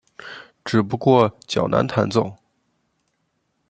[0.65, 2.35] 只不过较难弹奏。